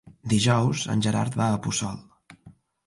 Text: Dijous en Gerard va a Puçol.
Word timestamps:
Dijous 0.31 0.85
en 0.95 1.03
Gerard 1.09 1.39
va 1.43 1.51
a 1.59 1.61
Puçol. 1.67 2.05